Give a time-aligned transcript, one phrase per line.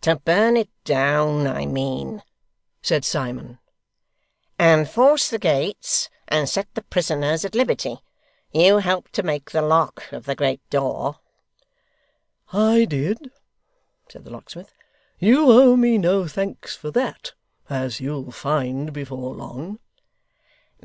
[0.00, 2.24] 'To burn it down, I mean,'
[2.82, 3.60] said Simon,
[4.58, 7.98] 'and force the gates, and set the prisoners at liberty.
[8.50, 11.20] You helped to make the lock of the great door.'
[12.52, 13.30] 'I did,'
[14.10, 14.74] said the locksmith.
[15.20, 17.34] 'You owe me no thanks for that
[17.70, 19.78] as you'll find before long.